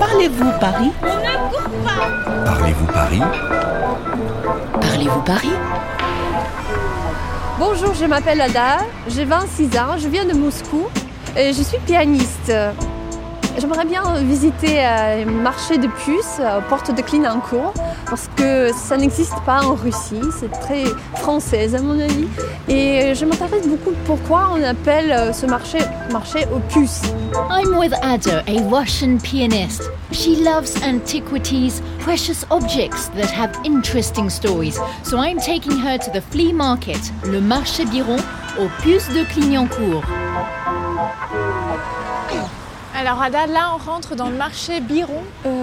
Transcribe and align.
Parlez-vous 0.00 0.50
Paris? 0.58 0.90
Parlez-vous 2.44 2.86
Paris? 2.86 3.22
Parlez-vous 4.80 5.20
Paris? 5.20 5.52
Bonjour, 7.58 7.94
je 7.94 8.04
m'appelle 8.04 8.40
Ada, 8.40 8.78
j'ai 9.06 9.24
26 9.24 9.78
ans, 9.78 9.96
je 9.96 10.08
viens 10.08 10.24
de 10.24 10.32
Moscou 10.32 10.86
et 11.36 11.52
je 11.52 11.62
suis 11.62 11.78
pianiste. 11.78 12.52
J'aimerais 13.58 13.84
bien 13.84 14.02
visiter 14.22 14.84
euh, 14.84 15.24
le 15.24 15.30
marché 15.30 15.78
de 15.78 15.86
puces, 15.86 16.40
euh, 16.40 16.60
porte 16.68 16.94
de 16.94 17.00
Clignancourt, 17.00 17.72
parce 18.08 18.28
que 18.36 18.70
ça 18.72 18.96
n'existe 18.96 19.38
pas 19.44 19.62
en 19.64 19.74
Russie, 19.74 20.20
c'est 20.38 20.50
très 20.50 20.84
française 21.16 21.74
à 21.74 21.80
mon 21.80 21.98
avis. 21.98 22.28
Et 22.68 23.14
je 23.14 23.24
m'intéresse 23.24 23.66
beaucoup 23.66 23.92
pourquoi 24.04 24.50
on 24.52 24.62
appelle 24.62 25.12
euh, 25.12 25.32
ce 25.32 25.46
marché 25.46 25.78
marché 26.12 26.46
puces. 26.68 27.02
I'm 27.50 27.76
with 27.76 27.92
Ada, 28.02 28.42
a 28.46 28.60
Russian 28.70 29.18
pianist. 29.18 29.90
She 30.12 30.36
loves 30.36 30.80
antiquities, 30.82 31.82
precious 31.98 32.44
objects 32.50 33.08
that 33.16 33.30
have 33.30 33.50
interesting 33.64 34.30
stories. 34.30 34.78
So 35.02 35.18
I'm 35.18 35.38
taking 35.38 35.78
her 35.78 35.98
to 35.98 36.10
the 36.10 36.22
flea 36.30 36.52
market, 36.52 37.12
le 37.24 37.40
marché 37.40 37.84
Biron, 37.84 38.18
puces 38.82 39.08
de 39.14 39.24
Clignancourt. 39.24 40.04
Alors 42.98 43.20
Ada, 43.20 43.46
là 43.46 43.74
on 43.74 43.90
rentre 43.90 44.16
dans 44.16 44.30
le 44.30 44.36
marché 44.36 44.80
Biron. 44.80 45.22
Euh, 45.44 45.55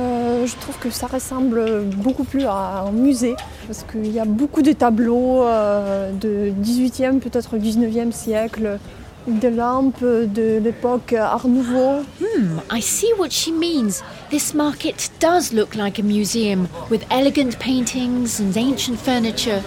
je 0.45 0.55
trouve 0.57 0.77
que 0.79 0.89
ça 0.89 1.07
ressemble 1.07 1.83
beaucoup 1.97 2.23
plus 2.23 2.45
à 2.45 2.85
un 2.88 2.91
musée 2.91 3.35
parce 3.67 3.83
qu'il 3.83 4.11
y 4.11 4.20
a 4.20 4.25
beaucoup 4.25 4.61
de 4.61 4.71
tableaux 4.73 5.43
euh, 5.43 6.11
de 6.11 6.52
18e, 6.63 7.19
peut-être 7.19 7.57
19e 7.57 8.11
siècle, 8.11 8.79
des 9.27 9.52
lampes 9.52 10.03
de 10.03 10.59
l'époque 10.59 11.13
Art 11.13 11.47
Nouveau. 11.47 12.02
Hmm, 12.19 12.59
I 12.71 12.81
see 12.81 13.11
what 13.17 13.29
she 13.31 13.52
means. 13.52 14.03
This 14.29 14.53
market 14.53 15.09
does 15.19 15.53
look 15.53 15.75
like 15.75 15.99
a 15.99 16.03
museum 16.03 16.67
with 16.89 17.05
elegant 17.09 17.57
paintings 17.59 18.41
and 18.41 18.57
ancient 18.57 19.00
furniture. 19.00 19.61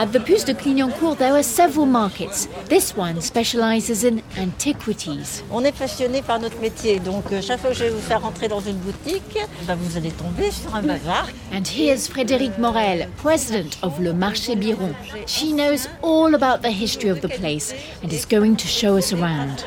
At 0.00 0.12
the 0.12 0.20
Puce 0.20 0.44
de 0.44 0.52
Clignancourt, 0.52 1.16
there 1.18 1.34
are 1.34 1.42
several 1.42 1.84
markets. 1.84 2.46
This 2.68 2.96
one 2.96 3.20
specializes 3.20 4.04
in 4.04 4.22
antiquities. 4.38 5.42
On 5.50 5.64
est 5.64 5.76
passionné 5.76 6.22
par 6.22 6.38
notre 6.38 6.60
métier, 6.60 7.00
donc 7.00 7.24
euh, 7.32 7.42
chaque 7.42 7.58
fois 7.58 7.70
que 7.70 7.76
je 7.76 7.82
vais 7.82 7.90
vous 7.90 8.00
faire 8.00 8.22
rentrer 8.22 8.46
dans 8.46 8.60
une 8.60 8.76
boutique, 8.76 9.36
bah, 9.66 9.74
vous 9.76 9.96
allez 9.96 10.12
tomber 10.12 10.52
sur 10.52 10.72
un 10.76 10.82
bazar. 10.82 11.26
And 11.52 11.64
here's 11.64 12.06
Frédéric 12.06 12.58
Morel, 12.58 13.08
president 13.16 13.76
of 13.82 13.98
Le 13.98 14.12
Marché 14.12 14.54
Biron. 14.54 14.94
She 15.26 15.52
knows 15.52 15.88
all 16.00 16.32
about 16.32 16.62
the 16.62 16.70
history 16.70 17.10
of 17.10 17.20
the 17.20 17.28
place 17.28 17.74
and 18.04 18.12
is 18.12 18.24
going 18.24 18.54
to 18.54 18.68
show 18.68 18.96
us 18.96 19.12
around. 19.12 19.64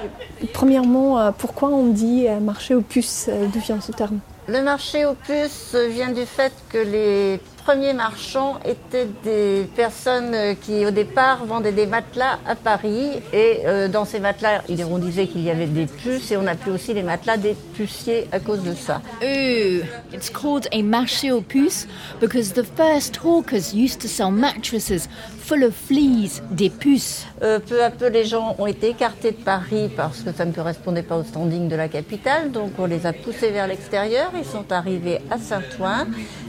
Premièrement, 0.54 1.20
euh, 1.20 1.32
pourquoi 1.38 1.68
on 1.68 1.88
dit 1.88 2.30
euh, 2.30 2.40
marché 2.40 2.74
aux 2.74 2.82
puces 2.82 3.30
D'où 3.52 3.60
vient 3.60 3.82
ce 3.82 3.92
terme? 3.92 4.20
Le 4.48 4.62
marché 4.64 5.04
aux 5.06 5.14
puces 5.14 5.76
vient 5.90 6.12
du 6.12 6.26
fait 6.26 6.54
que 6.70 6.78
les 6.78 7.40
premiers 7.64 7.94
marchands 7.94 8.60
étaient 8.66 9.08
des 9.24 9.68
personnes 9.76 10.34
euh, 10.34 10.54
qui 10.54 10.86
au 10.86 10.92
départ 10.92 11.46
vendaient 11.46 11.72
des 11.72 11.86
matelas 11.86 12.40
à 12.48 12.56
Paris 12.56 13.22
et 13.34 13.60
euh, 13.66 13.88
dans 13.88 14.06
ces 14.06 14.20
matelas, 14.20 14.62
on 14.90 14.98
disait 14.98 15.28
qu'il 15.28 15.42
y 15.42 15.50
avait 15.50 15.68
des 15.68 15.86
puces 15.86 16.32
et 16.32 16.38
on 16.38 16.48
appelait 16.48 16.72
aussi 16.72 16.94
les 16.94 17.04
matelas 17.04 17.38
des 17.38 17.56
puciers 17.74 18.28
à 18.32 18.40
cause 18.40 18.64
de 18.64 18.74
ça. 18.74 19.02
Ooh, 19.22 19.84
it's 20.14 20.30
called 20.30 20.68
a 20.72 20.82
marché 20.82 21.32
aux 21.32 21.42
puces 21.42 21.88
because 22.20 22.54
the 22.54 22.64
first 22.64 23.18
hawkers 23.24 23.74
used 23.74 24.02
to 24.02 24.08
sell 24.08 24.32
mattresses 24.32 25.08
full 25.52 25.64
of 25.64 25.76
fleas, 25.76 26.42
des 26.52 26.70
puces. 26.70 27.26
Euh, 27.44 27.60
peu 27.60 27.84
à 27.84 27.90
peu, 27.90 28.08
les 28.08 28.24
gens 28.24 28.56
ont 28.58 28.68
été 28.68 28.90
écartés 28.90 29.32
de 29.32 29.44
Paris 29.44 29.90
parce 29.96 30.22
que 30.22 30.32
ça 30.32 30.46
ne 30.46 30.54
correspondait 30.54 31.04
pas 31.04 31.18
au 31.18 31.24
standing 31.24 31.68
de 31.68 31.76
la 31.76 31.90
capitale. 31.90 32.52
Donc, 32.52 32.72
on 32.78 32.86
les 32.86 33.06
a 33.06 33.12
poussés 33.12 33.50
vers 33.50 33.68
l'extérieur. 33.68 34.32
Ils 34.38 34.46
sont 34.46 34.72
arrivés 34.72 35.20
à 35.30 35.38
Saint-Ouen. 35.38 36.08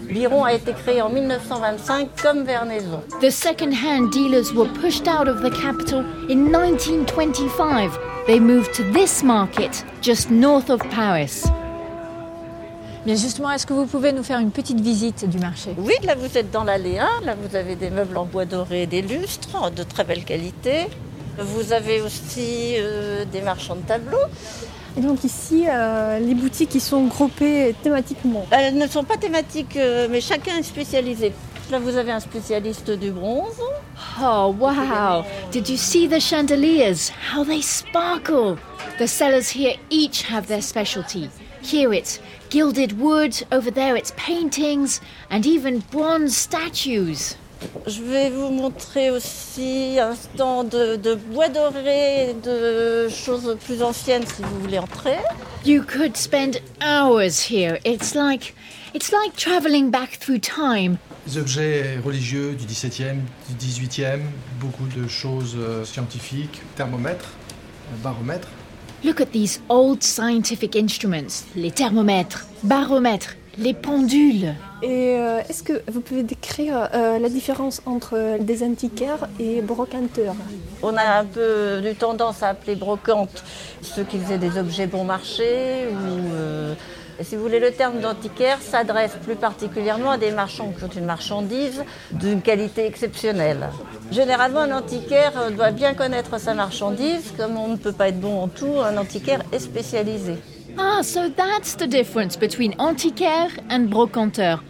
Biron 0.09 0.45
a 0.45 0.53
été 0.53 0.73
créé 0.73 1.02
en 1.03 1.11
1925 1.11 2.09
comme 2.23 2.45
Vernaison. 2.45 3.03
The 3.21 3.31
second-hand 3.31 4.13
dealers 4.13 4.53
were 4.53 4.69
pushed 4.81 5.09
out 5.09 5.29
of 5.29 5.43
the 5.43 5.51
capital 5.51 6.01
in 6.31 6.53
1925. 6.53 7.99
They 8.27 8.39
moved 8.39 8.73
to 8.75 8.85
this 8.93 9.23
market 9.23 9.85
just 10.01 10.31
north 10.31 10.71
of 10.71 10.81
Paris. 10.91 11.45
Bien 13.05 13.17
justement, 13.17 13.51
est-ce 13.51 13.67
que 13.67 13.73
vous 13.73 13.87
pouvez 13.87 14.13
nous 14.13 14.23
faire 14.23 14.39
une 14.39 14.53
petite 14.53 14.81
visite 14.81 15.29
du 15.29 15.39
marché? 15.39 15.75
Oui, 15.77 15.95
là, 16.05 16.15
vous 16.15 16.39
êtes 16.39 16.53
dans 16.53 16.63
l'allée 16.63 16.99
1. 16.99 17.27
Là, 17.27 17.35
vous 17.35 17.57
avez 17.57 17.75
des 17.75 17.91
meubles 17.91 18.17
en 18.17 18.25
bois 18.25 18.45
doré 18.45 18.83
et 18.83 18.87
des 18.87 19.03
lustres 19.03 19.73
de 19.73 19.83
très 19.83 20.05
belle 20.05 20.25
qualité. 20.25 20.87
Vous 21.37 21.73
avez 21.73 22.01
aussi 22.01 22.75
euh, 22.77 23.25
des 23.25 23.41
marchands 23.41 23.75
de 23.75 23.83
tableaux. 23.83 24.29
Et 24.97 25.01
donc 25.01 25.25
ici, 25.25 25.65
euh, 25.69 26.19
les 26.19 26.35
boutiques 26.35 26.71
qui 26.71 26.81
sont 26.81 27.05
groupées 27.07 27.75
thématiquement. 27.83 28.47
Elles 28.51 28.77
ne 28.77 28.87
sont 28.87 29.05
pas 29.05 29.17
thématiques, 29.17 29.77
euh, 29.77 30.07
mais 30.11 30.21
chacun 30.21 30.59
est 30.59 30.63
spécialisé. 30.63 31.33
Là, 31.71 31.79
vous 31.79 31.97
avez 31.97 32.13
un 32.13 32.21
spécialiste 32.21 32.91
du 32.91 33.11
bronze. 33.11 33.57
Oh, 34.21 34.55
wow. 34.59 35.25
Did 35.51 35.69
you 35.71 35.77
see 35.79 36.07
the 36.07 36.21
chandeliers? 36.21 37.11
How 37.33 37.45
they 37.45 37.63
sparkle. 37.63 38.59
The 38.99 39.07
sellers 39.07 39.49
here 39.49 39.77
each 39.89 40.25
have 40.31 40.49
their 40.49 40.61
specialty. 40.61 41.31
Here 41.63 41.95
it's 41.95 42.21
gilded 42.51 43.01
wood, 43.01 43.43
over 43.53 43.71
there 43.71 43.97
it's 43.97 44.13
paintings, 44.17 45.01
and 45.31 45.47
even 45.47 45.83
bronze 45.91 46.37
statues. 46.37 47.37
Je 47.87 48.03
vais 48.03 48.31
vous 48.31 48.51
montrer 48.51 49.11
aussi 49.11 49.99
un 50.01 50.15
stand 50.15 50.69
de, 50.69 50.97
de 50.97 51.15
bois 51.15 51.49
doré, 51.49 52.35
de 52.43 53.09
choses 53.09 53.57
plus 53.65 53.83
anciennes 53.83 54.25
si 54.27 54.43
vous 54.43 54.61
voulez 54.61 54.79
entrer. 54.79 55.19
You 55.65 55.83
could 55.83 56.17
spend 56.17 56.61
hours 56.81 57.51
here. 57.51 57.79
It's 57.85 58.15
like 58.15 58.55
it's 58.95 59.13
like 59.13 59.37
traveling 59.37 59.91
back 59.91 60.19
through 60.19 60.41
time. 60.41 60.99
Des 61.27 61.39
objets 61.39 61.99
religieux 62.05 62.55
du 62.55 62.67
XVIIe, 62.67 63.21
du 63.49 63.55
XVIIIe, 63.67 64.23
beaucoup 64.61 64.87
de 64.87 65.07
choses 65.07 65.55
euh, 65.57 65.85
scientifiques, 65.85 66.63
thermomètres, 66.75 67.31
euh, 67.93 68.03
baromètres. 68.03 68.49
Look 69.05 69.21
at 69.21 69.33
these 69.33 69.61
old 69.69 70.03
scientific 70.03 70.77
instruments, 70.77 71.45
les 71.57 71.71
thermomètres, 71.71 72.47
baromètres, 72.63 73.37
les 73.59 73.75
pendules. 73.75 74.55
Et 74.83 75.17
euh, 75.19 75.41
est-ce 75.49 75.63
que 75.63 75.83
vous 75.91 76.01
pouvez 76.01 76.23
décrire 76.23 76.89
euh, 76.95 77.19
la 77.19 77.29
différence 77.29 77.83
entre 77.87 78.39
des 78.41 78.63
antiquaires 78.63 79.29
et 79.39 79.61
brocanteurs? 79.61 80.35
On 80.83 80.97
a 80.97 81.21
un 81.21 81.25
peu 81.25 81.81
eu 81.85 81.95
tendance 81.95 82.43
à 82.43 82.49
appeler 82.49 82.75
brocante 82.75 83.45
ceux 83.83 84.05
qui 84.05 84.19
faisaient 84.19 84.39
des 84.39 84.59
objets 84.59 84.87
bon 84.87 85.05
marché 85.05 85.89
ou 85.91 86.35
euh, 86.35 86.75
et 87.21 87.25
si 87.25 87.37
vous 87.37 87.43
voulez, 87.43 87.61
le 87.61 87.71
terme 87.71 88.01
d'antiquaire 88.01 88.61
s'adresse 88.61 89.13
plus 89.23 89.37
particulièrement 89.37 90.13
à 90.13 90.19
des 90.19 90.31
marchands 90.31 90.73
qui 90.77 90.83
ont 90.83 90.89
une 90.89 91.05
marchandise 91.05 91.85
d'une 92.11 92.41
qualité 92.41 92.87
exceptionnelle. 92.87 93.69
Généralement, 94.11 94.61
un 94.61 94.79
antiquaire 94.79 95.53
doit 95.55 95.71
bien 95.73 95.95
connaître 95.95 96.41
sa 96.41 96.55
marchandise. 96.55 97.33
Comme 97.37 97.59
on 97.59 97.69
ne 97.69 97.77
peut 97.77 97.93
pas 97.93 98.09
être 98.09 98.19
bon 98.19 98.43
en 98.43 98.49
tout, 98.49 98.81
un 98.81 98.97
antiquaire 98.97 99.43
est 99.53 99.61
spécialisé. 99.61 100.39
Ah, 100.79 101.03
so 101.03 101.29
that's 101.29 101.75
the 101.75 101.87
difference 101.87 102.37
between 102.37 102.75
antiquaire 102.79 103.51
and 103.69 103.91
brocanteur. 103.91 104.61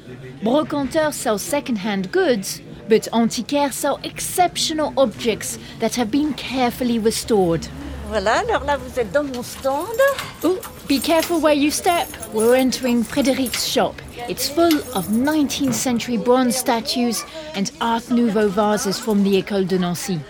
Brocanteur 0.43 1.13
sells 1.13 1.43
second-hand 1.43 2.11
goods, 2.11 2.61
but 2.89 3.09
antiquaire 3.13 3.71
sell 3.71 4.01
exceptional 4.03 4.93
objects 4.97 5.59
that 5.79 5.95
have 5.95 6.11
been 6.11 6.35
carefully 6.35 6.99
restored. 6.99 7.69
Voilà, 8.09 8.41
alors 8.41 8.65
là, 8.65 8.77
vous 8.77 8.99
êtes 8.99 9.11
dans 9.13 9.25
mon 9.25 9.43
stand. 9.43 9.99
Ooh, 10.45 10.59
be 10.87 10.99
careful 11.01 11.41
where 11.41 11.55
you 11.55 11.71
step. 11.71 12.09
We're 12.35 12.57
entering 12.57 13.05
Frédéric's 13.05 13.65
shop. 13.65 13.95
It's 14.29 14.49
full 14.49 14.81
of 14.95 15.07
19th 15.09 15.75
century 15.75 16.19
bronze 16.19 16.57
statues 16.57 17.25
and 17.55 17.71
Art 17.81 18.11
Nouveau 18.11 18.49
vases 18.49 18.99
from 18.99 19.23
the 19.25 19.41
École 19.41 19.67
de 19.67 19.79
Nancy. 19.79 20.21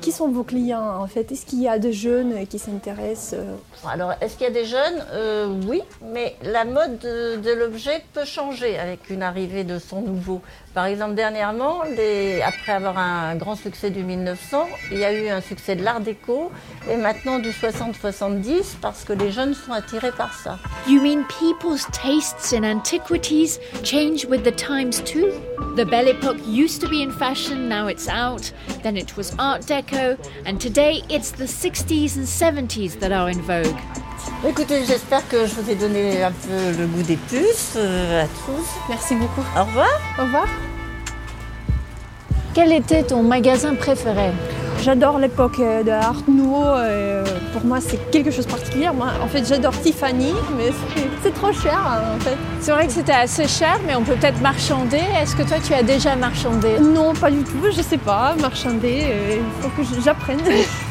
Qui 0.00 0.12
sont 0.12 0.28
vos 0.28 0.42
clients 0.42 1.00
en 1.00 1.06
fait? 1.06 1.30
Est-ce 1.32 1.46
qu'il 1.46 1.62
y 1.62 1.68
a 1.68 1.78
des 1.78 1.92
jeunes 1.92 2.46
qui 2.46 2.58
s'intéressent 2.58 3.34
euh, 3.38 3.54
Alors, 3.88 4.12
est-ce 4.20 4.36
qu'il 4.36 4.44
y 4.46 4.50
a 4.50 4.52
des 4.52 4.64
jeunes? 4.64 5.04
Euh, 5.12 5.46
Oui, 5.66 5.82
mais 6.12 6.36
la 6.42 6.64
mode 6.64 6.98
de, 6.98 7.36
de 7.36 7.50
l'objet 7.52 8.02
peut 8.12 8.24
changer 8.24 8.78
avec 8.78 9.08
une 9.08 9.22
arrivée 9.22 9.62
de 9.64 9.78
son 9.78 10.00
nouveau. 10.02 10.40
Par 10.74 10.86
exemple, 10.86 11.14
dernièrement, 11.14 11.82
après 12.44 12.72
avoir 12.72 12.98
un 12.98 13.36
grand 13.36 13.54
succès 13.54 13.90
du 13.90 14.02
1900, 14.02 14.66
il 14.90 14.98
y 14.98 15.04
a 15.04 15.12
eu 15.12 15.28
un 15.28 15.40
succès 15.40 15.76
de 15.76 15.84
l'art 15.84 16.00
déco 16.00 16.50
et 16.90 16.96
maintenant 16.96 17.38
du 17.38 17.50
60-70 17.50 18.78
parce 18.82 19.04
que 19.04 19.12
les 19.12 19.30
jeunes 19.30 19.54
sont 19.54 19.72
attirés 19.72 20.10
par 20.10 20.34
ça. 20.34 20.58
You 20.88 21.00
mean 21.00 21.22
people's 21.28 21.86
tastes 21.92 22.52
in 22.52 22.64
antiquities 22.64 23.60
change 23.84 24.26
with 24.26 24.42
the 24.42 24.54
times 24.54 25.00
too? 25.04 25.30
The 25.76 25.84
Belle 25.84 26.08
Époque 26.08 26.44
used 26.44 26.80
to 26.82 26.88
be 26.88 27.02
in 27.02 27.12
fashion, 27.12 27.68
now 27.68 27.86
it's 27.86 28.08
out. 28.08 28.52
Then 28.82 28.96
it 28.96 29.16
was 29.16 29.32
Art 29.38 29.62
Deco, 29.62 30.18
and 30.44 30.60
today 30.60 31.02
it's 31.08 31.30
the 31.30 31.46
60s 31.46 32.16
and 32.16 32.26
70s 32.26 32.98
that 32.98 33.12
are 33.12 33.30
in 33.30 33.40
vogue. 33.42 34.03
Écoutez, 34.46 34.84
j'espère 34.86 35.26
que 35.28 35.46
je 35.46 35.54
vous 35.54 35.70
ai 35.70 35.74
donné 35.74 36.22
un 36.22 36.30
peu 36.32 36.78
le 36.78 36.86
goût 36.86 37.02
des 37.02 37.16
puces 37.16 37.74
euh, 37.76 38.24
à 38.24 38.26
tous. 38.26 38.66
Merci 38.88 39.14
beaucoup. 39.14 39.42
Au 39.58 39.64
revoir. 39.64 39.88
Au 40.18 40.22
revoir. 40.22 40.46
Quel 42.54 42.72
était 42.72 43.02
ton 43.02 43.22
magasin 43.22 43.74
préféré? 43.74 44.30
J'adore 44.82 45.18
l'époque 45.18 45.58
euh, 45.60 45.82
de 45.82 45.90
Art 45.90 46.22
Nouveau. 46.28 46.62
euh, 46.62 47.24
pour 47.54 47.64
moi, 47.64 47.78
c'est 47.80 48.10
quelque 48.10 48.30
chose 48.30 48.46
de 48.46 48.50
particulier. 48.52 48.88
Moi, 48.94 49.08
en 49.22 49.28
fait, 49.28 49.44
j'adore 49.48 49.72
Tiffany, 49.80 50.34
mais 50.58 50.70
c'est- 51.22 51.30
trop 51.32 51.52
cher, 51.52 51.78
hein, 51.78 52.14
en 52.16 52.20
fait. 52.20 52.36
C'est 52.60 52.70
vrai 52.70 52.86
que 52.86 52.92
c'était 52.92 53.12
assez 53.12 53.48
cher, 53.48 53.78
mais 53.86 53.96
on 53.96 54.02
peut 54.02 54.14
peut-être 54.14 54.40
marchander. 54.40 55.00
Est-ce 55.20 55.34
que 55.34 55.42
toi, 55.42 55.56
tu 55.66 55.72
as 55.72 55.82
déjà 55.82 56.14
marchandé? 56.16 56.78
Non, 56.80 57.14
pas 57.14 57.30
du 57.30 57.42
tout. 57.42 57.58
Je 57.74 57.80
sais 57.82 57.96
pas, 57.98 58.34
marchander. 58.40 59.06
Il 59.36 59.42
faut 59.62 59.68
que 59.70 60.00
j'apprenne. 60.04 60.38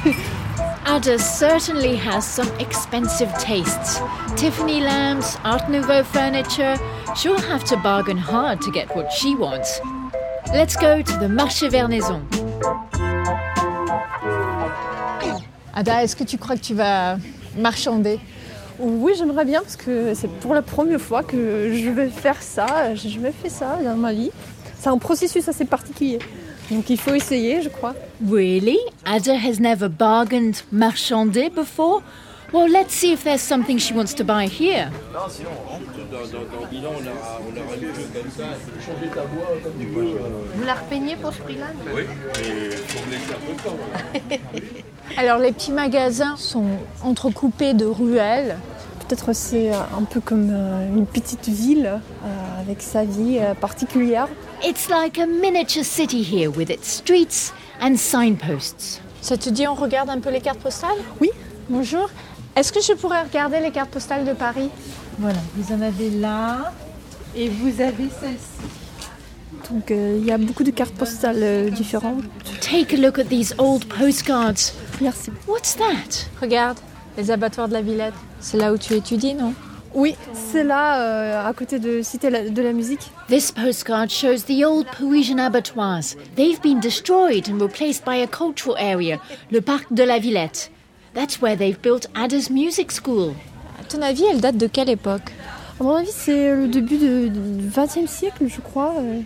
Ada 0.85 1.17
certainly 1.17 1.95
has 1.95 2.25
some 2.25 2.49
expensive 2.59 3.31
tastes. 3.39 4.01
Tiffany 4.35 4.81
lamps, 4.81 5.37
Art 5.45 5.69
Nouveau 5.69 6.03
furniture. 6.03 6.75
She'll 7.15 7.39
have 7.39 7.63
to 7.65 7.77
bargain 7.77 8.17
hard 8.17 8.61
to 8.61 8.71
get 8.71 8.93
what 8.93 9.11
she 9.11 9.33
wants. 9.33 9.79
Let's 10.51 10.75
go 10.75 11.01
to 11.01 11.13
the 11.19 11.29
Marché 11.29 11.69
Vernaison. 11.69 12.21
Ada, 15.73 16.03
est-ce 16.03 16.15
que 16.15 16.25
tu 16.25 16.37
crois 16.37 16.57
que 16.57 16.61
tu 16.61 16.73
vas 16.73 17.17
marchander? 17.57 18.19
Oui, 18.77 19.13
j'aimerais 19.17 19.45
bien 19.45 19.61
parce 19.61 19.77
que 19.77 20.13
c'est 20.13 20.29
pour 20.39 20.53
la 20.53 20.61
première 20.61 20.99
fois 20.99 21.23
que 21.23 21.73
je 21.73 21.89
vais 21.89 22.09
faire 22.09 22.41
ça. 22.41 22.93
J'ai 22.93 23.09
jamais 23.09 23.31
fait 23.31 23.49
ça 23.49 23.77
dans 23.81 23.95
ma 23.95 24.11
vie. 24.11 24.31
C'est 24.77 24.89
un 24.89 24.97
processus 24.97 25.47
assez 25.47 25.65
particulier. 25.65 26.19
Donc 26.69 26.89
il 26.89 26.99
faut 26.99 27.13
essayer, 27.13 27.61
je 27.61 27.69
crois. 27.69 27.95
Really? 28.29 28.79
Ada 29.05 29.35
has 29.35 29.59
never 29.59 29.89
bargained 29.89 30.63
marchandé 30.71 31.53
before? 31.53 32.01
Well, 32.53 32.69
let's 32.69 32.93
see 32.93 33.11
if 33.11 33.23
there's 33.23 33.41
something 33.41 33.79
she 33.79 33.93
wants 33.93 34.13
to 34.13 34.23
buy 34.23 34.45
here. 34.45 34.91
Vous 40.55 40.63
la 40.63 40.75
repeignez 40.75 41.15
pour 41.15 41.33
ce 41.33 41.41
prix-là 41.41 41.65
Alors, 45.17 45.39
les 45.39 45.51
petits 45.51 45.71
magasins 45.71 46.35
sont 46.37 46.77
entrecoupés 47.03 47.73
de 47.73 47.85
ruelles. 47.85 48.57
Peut-être 49.13 49.33
c'est 49.33 49.69
un 49.69 50.05
peu 50.09 50.19
comme 50.21 50.49
euh, 50.51 50.87
une 50.87 51.05
petite 51.05 51.47
ville 51.47 51.85
euh, 51.85 52.61
avec 52.61 52.81
sa 52.81 53.05
vie 53.05 53.37
euh, 53.39 53.53
particulière. 53.53 54.27
It's 54.63 54.89
like 54.89 55.19
a 55.19 55.27
miniature 55.27 55.85
city 55.85 56.23
here 56.23 56.49
with 56.49 56.71
its 56.71 56.87
streets 56.87 57.53
and 57.79 57.95
signposts. 57.95 59.01
Ça 59.21 59.37
te 59.37 59.51
dit, 59.51 59.67
on 59.67 59.75
regarde 59.75 60.09
un 60.09 60.19
peu 60.19 60.31
les 60.31 60.41
cartes 60.41 60.57
postales? 60.57 60.97
Oui. 61.21 61.29
Bonjour. 61.69 62.09
Est-ce 62.55 62.73
que 62.73 62.81
je 62.81 62.93
pourrais 62.93 63.21
regarder 63.21 63.59
les 63.59 63.69
cartes 63.69 63.91
postales 63.91 64.25
de 64.25 64.33
Paris? 64.33 64.71
Voilà, 65.19 65.37
vous 65.55 65.75
en 65.75 65.81
avez 65.81 66.09
là 66.09 66.73
et 67.35 67.49
vous 67.49 67.81
avez 67.81 68.09
celle-ci. 68.19 69.71
Donc 69.71 69.91
euh, 69.91 70.17
il 70.19 70.25
y 70.25 70.31
a 70.31 70.39
beaucoup 70.39 70.63
de 70.63 70.71
cartes 70.71 70.95
postales 70.95 71.37
euh, 71.39 71.69
différentes. 71.69 72.23
Take 72.61 72.95
a 72.95 72.97
look 72.97 73.19
at 73.19 73.25
these 73.25 73.53
old 73.59 73.85
postcards. 73.85 74.73
Merci. 75.01 75.29
What's 75.47 75.75
that? 75.75 76.27
Regarde, 76.41 76.79
les 77.17 77.31
abattoirs 77.31 77.67
de 77.67 77.73
la 77.73 77.81
Villette. 77.81 78.13
C'est 78.39 78.57
là 78.57 78.73
où 78.73 78.77
tu 78.77 78.93
étudies, 78.93 79.33
non? 79.33 79.53
Oui, 79.95 80.15
c'est 80.33 80.63
là, 80.63 80.99
euh, 81.01 81.47
à 81.47 81.53
côté 81.53 81.77
de 81.77 82.01
Cité 82.01 82.31
la- 82.31 82.49
de 82.49 82.61
la 82.63 82.73
musique. 82.73 83.11
This 83.27 83.51
postcard 83.51 84.09
shows 84.09 84.39
the 84.47 84.63
old 84.65 84.87
Parisian 84.97 85.37
abattoirs. 85.37 86.15
They've 86.35 86.59
been 86.61 86.79
destroyed 86.79 87.47
and 87.47 87.59
replaced 87.61 88.03
by 88.03 88.15
a 88.23 88.25
cultural 88.27 88.75
area, 88.79 89.19
le 89.51 89.61
parc 89.61 89.93
de 89.93 90.03
la 90.03 90.17
Villette. 90.17 90.71
That's 91.13 91.39
where 91.41 91.55
they've 91.55 91.79
built 91.79 92.07
Ada's 92.15 92.49
music 92.49 92.91
school. 92.91 93.33
À 93.79 93.83
ton 93.83 94.01
avis, 94.01 94.23
elle 94.31 94.41
date 94.41 94.57
de 94.57 94.65
quelle 94.65 94.89
époque? 94.89 95.31
À 95.79 95.83
mon 95.83 95.95
avis, 95.97 96.09
c'est 96.11 96.55
le 96.55 96.67
début 96.67 96.97
du 96.97 97.31
XXe 97.69 98.09
siècle, 98.09 98.45
je 98.47 98.61
crois. 98.61 98.93
euh. 98.99 99.19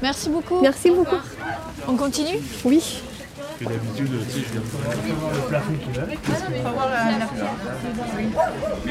Merci 0.00 0.30
beaucoup. 0.30 0.60
Merci 0.62 0.90
beaucoup. 0.90 1.16
On 1.86 1.96
continue? 1.96 2.38
Oui. 2.64 3.02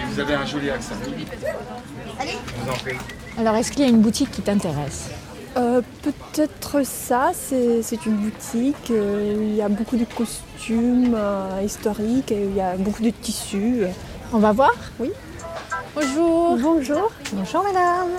Vous 0.09 0.19
avez 0.19 0.33
un 0.33 0.45
joli 0.45 0.69
accent. 0.69 0.95
Alors, 3.37 3.55
est-ce 3.55 3.71
qu'il 3.71 3.81
y 3.81 3.85
a 3.85 3.89
une 3.89 4.01
boutique 4.01 4.31
qui 4.31 4.41
t'intéresse? 4.41 5.09
Euh, 5.57 5.81
Peut-être 6.01 6.85
ça, 6.85 7.31
c'est 7.33 7.81
c'est 7.81 8.05
une 8.05 8.17
boutique. 8.17 8.91
euh, 8.91 9.35
il 9.39 9.55
y 9.55 9.61
a 9.61 9.69
beaucoup 9.69 9.97
de 9.97 10.05
costumes 10.05 11.13
euh, 11.15 11.61
historiques, 11.63 12.31
et 12.31 12.43
il 12.45 12.55
y 12.55 12.61
a 12.61 12.75
beaucoup 12.75 13.03
de 13.03 13.11
tissus. 13.11 13.83
On 14.33 14.39
va 14.39 14.51
voir? 14.51 14.73
Oui. 14.99 15.11
Bonjour. 15.95 16.57
Bonjour. 16.57 17.11
Bonjour 17.33 17.63
madame. 17.63 18.09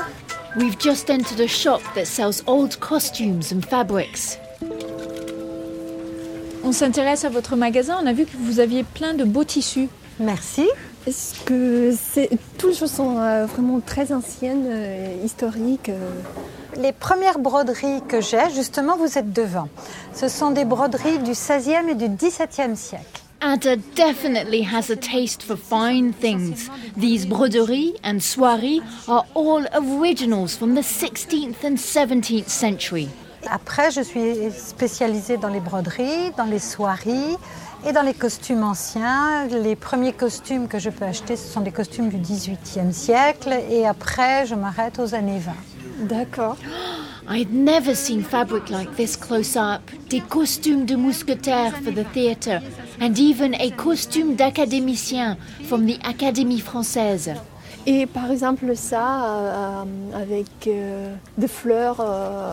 We've 0.56 0.78
just 0.80 1.10
entered 1.10 1.40
a 1.40 1.48
shop 1.48 1.80
that 1.94 2.06
sells 2.06 2.42
old 2.46 2.78
costumes 2.80 3.52
and 3.52 3.60
fabrics. 3.68 4.38
On 6.66 6.72
s'intéresse 6.72 7.24
à 7.24 7.28
votre 7.28 7.54
magasin. 7.54 7.96
On 8.02 8.06
a 8.06 8.12
vu 8.12 8.24
que 8.24 8.36
vous 8.36 8.58
aviez 8.58 8.82
plein 8.82 9.14
de 9.14 9.22
beaux 9.22 9.44
tissus. 9.44 9.88
Merci. 10.18 10.68
Est-ce 11.06 11.38
que 11.44 11.94
c'est 11.96 12.28
toutes 12.58 12.70
les 12.70 12.76
choses 12.76 12.90
sont 12.90 13.20
euh, 13.20 13.46
vraiment 13.46 13.78
très 13.78 14.12
anciennes, 14.12 14.64
euh, 14.66 15.24
historiques 15.24 15.90
euh. 15.90 16.10
Les 16.76 16.90
premières 16.90 17.38
broderies 17.38 18.02
que 18.08 18.20
j'ai, 18.20 18.50
justement, 18.52 18.96
vous 18.96 19.16
êtes 19.16 19.32
devant. 19.32 19.68
Ce 20.12 20.26
sont 20.26 20.50
des 20.50 20.64
broderies 20.64 21.20
du 21.20 21.30
16e 21.30 21.88
et 21.88 21.94
du 21.94 22.06
17e 22.06 22.74
siècle. 22.74 23.22
Ada 23.40 23.76
definitely 23.94 24.64
has 24.64 24.90
a 24.90 24.96
taste 24.96 25.44
for 25.44 25.56
fine 25.56 26.12
things. 26.12 26.68
These 26.96 27.26
broderies 27.26 27.94
and 28.02 28.18
soieries 28.18 28.82
are 29.06 29.24
all 29.36 29.64
originals 29.72 30.56
from 30.56 30.74
the 30.74 30.82
16th 30.82 31.62
and 31.62 31.76
17th 31.76 32.48
century. 32.48 33.08
Après, 33.50 33.90
je 33.90 34.00
suis 34.00 34.50
spécialisée 34.50 35.36
dans 35.36 35.48
les 35.48 35.60
broderies, 35.60 36.32
dans 36.36 36.44
les 36.44 36.58
soieries 36.58 37.36
et 37.86 37.92
dans 37.92 38.02
les 38.02 38.14
costumes 38.14 38.64
anciens. 38.64 39.46
Les 39.46 39.76
premiers 39.76 40.12
costumes 40.12 40.68
que 40.68 40.78
je 40.78 40.90
peux 40.90 41.04
acheter, 41.04 41.36
ce 41.36 41.46
sont 41.46 41.60
des 41.60 41.70
costumes 41.70 42.08
du 42.08 42.16
18e 42.16 42.92
siècle. 42.92 43.54
Et 43.70 43.86
après, 43.86 44.46
je 44.46 44.54
m'arrête 44.54 44.98
aux 44.98 45.14
années 45.14 45.38
20. 45.38 45.52
D'accord. 46.08 46.56
I'd 47.28 47.52
never 47.52 47.94
seen 47.94 48.22
fabric 48.22 48.70
like 48.70 48.94
this 48.96 49.16
close 49.16 49.56
up. 49.56 49.80
Des 50.10 50.20
costumes 50.20 50.84
de 50.84 50.94
mousquetaires 50.94 51.72
for 51.82 51.92
the 51.92 52.04
theatre, 52.12 52.62
and 53.00 53.18
even 53.18 53.54
a 53.54 53.70
costume 53.72 54.36
d'académicien 54.36 55.36
from 55.64 55.86
the 55.86 55.98
Académie 56.04 56.60
française. 56.60 57.32
Et 57.84 58.06
par 58.06 58.30
exemple 58.30 58.76
ça, 58.76 59.24
euh, 59.24 59.84
avec 60.14 60.46
euh, 60.68 61.12
des 61.36 61.48
fleurs. 61.48 61.96
euh, 62.00 62.52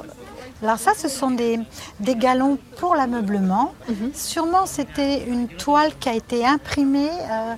Alors 0.61 0.77
ça, 0.77 0.91
ce 0.97 1.07
sont 1.09 1.31
des, 1.31 1.59
des 1.99 2.15
galons 2.15 2.57
pour 2.77 2.95
l'ameublement. 2.95 3.73
Sûrement, 4.13 4.65
c'était 4.65 5.23
une 5.25 5.47
toile 5.47 5.91
qui 5.99 6.09
a 6.09 6.13
été 6.15 6.45
imprimée 6.45 7.09
euh, 7.09 7.55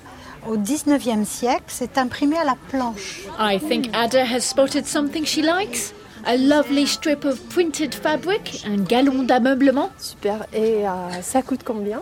au 0.48 0.56
19e 0.56 1.24
siècle. 1.24 1.64
C'est 1.68 1.98
imprimé 1.98 2.36
à 2.36 2.44
la 2.44 2.56
planche. 2.68 3.22
I 3.38 3.58
think 3.60 3.90
Ada 3.94 4.24
has 4.24 4.40
spotted 4.40 4.86
something 4.86 5.24
she 5.24 5.38
likes. 5.38 5.92
A 6.28 6.36
lovely 6.36 6.86
strip 6.88 7.24
of 7.24 7.38
printed 7.50 7.94
fabric 7.94 8.64
and 8.66 8.88
galon 8.88 9.22
d'ameublement. 9.22 9.90
super. 9.98 10.44
Et 10.52 10.84
euh, 10.84 10.90
ça 11.22 11.42
coûte 11.42 11.60
combien? 11.64 12.00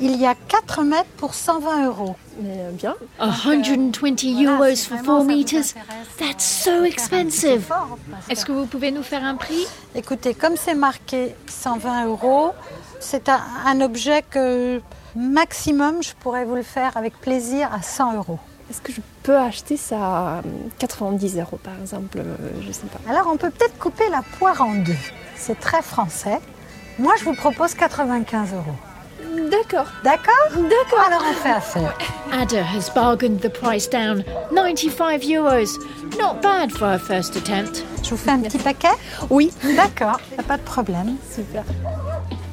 Il 0.00 0.16
y 0.16 0.26
a 0.26 0.34
4 0.34 0.82
mètres 0.82 1.08
pour 1.16 1.34
120 1.34 1.86
euros. 1.86 2.16
Mais 2.40 2.56
euh, 2.58 2.70
bien. 2.70 2.94
120 3.18 4.46
euros 4.46 4.76
for 4.76 4.98
4 5.02 5.24
meters? 5.24 5.74
That's 6.18 6.44
so 6.44 6.84
expensive. 6.84 7.72
Est-ce 8.28 8.44
que 8.44 8.52
vous 8.52 8.66
pouvez 8.66 8.90
nous 8.90 9.02
faire 9.02 9.24
un 9.24 9.34
prix? 9.36 9.66
Écoutez, 9.94 10.34
comme 10.34 10.56
c'est 10.56 10.74
marqué 10.74 11.34
120 11.48 12.06
euros, 12.06 12.52
c'est 13.00 13.28
un, 13.28 13.40
un 13.66 13.80
objet 13.80 14.22
que 14.28 14.80
maximum, 15.16 16.02
je 16.02 16.12
pourrais 16.20 16.44
vous 16.44 16.54
le 16.54 16.62
faire 16.62 16.96
avec 16.96 17.18
plaisir 17.20 17.72
à 17.72 17.82
100 17.82 18.16
euros. 18.16 18.38
Est-ce 18.70 18.82
que 18.82 18.92
je 18.92 19.00
peux 19.22 19.36
acheter 19.36 19.76
ça 19.78 19.96
à 19.96 20.38
euh, 20.38 20.42
90 20.78 21.38
euros 21.38 21.58
par 21.62 21.72
exemple 21.80 22.18
euh, 22.18 22.36
Je 22.60 22.70
sais 22.70 22.86
pas. 22.86 23.00
Alors 23.10 23.26
on 23.32 23.36
peut 23.36 23.50
peut-être 23.50 23.78
couper 23.78 24.08
la 24.10 24.22
poire 24.38 24.60
en 24.60 24.74
deux. 24.74 24.96
C'est 25.36 25.58
très 25.58 25.80
français. 25.80 26.38
Moi, 26.98 27.14
je 27.18 27.24
vous 27.24 27.34
propose 27.34 27.74
95 27.74 28.54
euros. 28.54 28.76
D'accord. 29.50 29.86
D'accord 30.02 30.48
D'accord. 30.52 31.04
Alors 31.06 31.22
on 31.30 31.32
fait 31.34 31.50
affaire. 31.50 31.94
Ada 32.32 32.62
has 32.62 32.90
bargained 32.94 33.40
the 33.40 33.48
price 33.48 33.88
down. 33.88 34.24
95 34.50 35.22
euros. 35.30 35.78
Not 36.18 36.42
bad 36.42 36.72
for 36.72 36.86
her 36.88 36.98
first 36.98 37.36
attempt. 37.36 37.84
Je 38.02 38.10
vous 38.10 38.16
fais 38.16 38.30
un 38.32 38.40
petit 38.40 38.58
paquet 38.58 38.88
Oui. 39.30 39.50
D'accord, 39.76 40.18
pas 40.46 40.56
de 40.56 40.62
problème. 40.62 41.16
Super. 41.32 41.62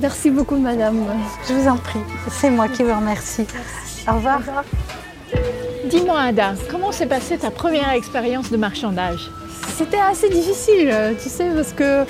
Merci 0.01 0.29
beaucoup, 0.29 0.57
madame. 0.57 1.05
Je 1.47 1.53
vous 1.53 1.67
en 1.67 1.77
prie. 1.77 1.99
C'est 2.29 2.49
moi 2.49 2.67
qui 2.67 2.83
vous 2.83 2.93
remercie. 2.93 3.47
Au 4.07 4.13
revoir. 4.15 4.41
Dis-moi, 5.85 6.19
Ada, 6.19 6.53
comment 6.69 6.91
s'est 6.91 7.05
passée 7.05 7.37
ta 7.37 7.51
première 7.51 7.91
expérience 7.91 8.51
de 8.51 8.57
marchandage? 8.57 9.29
C'était 9.77 9.97
assez 9.99 10.29
difficile, 10.29 10.89
euh, 10.91 11.13
tu 11.21 11.29
sais, 11.29 11.49
parce 11.55 11.73
que 11.73 12.05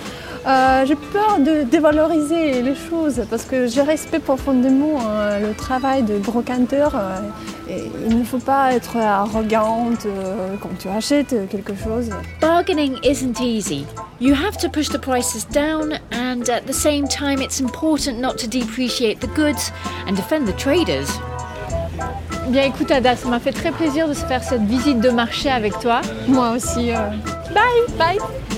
Euh, 0.48 0.86
j'ai 0.86 0.94
peur 0.96 1.40
de 1.40 1.64
dévaloriser 1.64 2.62
les 2.62 2.76
choses 2.76 3.24
parce 3.32 3.46
que 3.46 3.66
je 3.66 3.82
respecte 3.82 4.26
profondément 4.26 5.00
euh, 5.02 5.40
le 5.40 5.56
travail 5.56 6.04
de 6.04 6.20
brocanteur. 6.20 6.92
euh, 6.94 7.18
et 7.68 7.90
il 8.08 8.20
ne 8.20 8.24
faut 8.24 8.38
pas 8.38 8.72
être 8.74 8.96
arrogante 8.96 10.06
quand 10.62 10.70
tu 10.78 10.88
achètes 10.88 11.36
quelque 11.50 11.74
chose. 11.74 12.12
Bargaining 12.40 13.00
isn't 13.04 13.40
easy. 13.42 13.88
You 14.22 14.36
have 14.36 14.56
to 14.58 14.70
push 14.70 14.90
the 14.90 15.00
prices 15.00 15.48
down, 15.52 15.94
and 16.14 16.48
at 16.48 16.68
the 16.68 16.74
same 16.74 17.08
time, 17.08 17.42
it's 17.42 17.60
important 17.60 18.20
not 18.20 18.38
to 18.38 18.46
depreciate 18.48 19.20
the 19.22 19.30
goods 19.36 19.72
and 20.08 20.14
defend 20.16 20.46
the 20.46 20.56
traders. 20.56 21.10
Bien 22.50 22.66
écoute 22.66 22.92
Ada, 22.92 23.16
ça 23.16 23.28
m'a 23.30 23.40
fait 23.40 23.52
très 23.52 23.72
plaisir 23.72 24.08
de 24.08 24.14
se 24.14 24.24
faire 24.28 24.44
cette 24.44 24.62
visite 24.68 25.00
de 25.00 25.10
marché 25.10 25.50
avec 25.50 25.80
toi. 25.80 26.02
Moi 26.28 26.52
aussi. 26.52 26.92
Bye. 27.56 27.86
Bye 27.98 28.55